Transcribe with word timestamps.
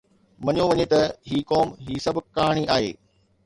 مڃيو 0.45 0.65
وڃي 0.69 0.85
ته 0.93 1.01
هي 1.29 1.37
قوم 1.49 1.67
هي 1.85 1.95
سڀ 2.05 2.15
ڪهاڻي 2.35 2.63
آهي 2.75 2.91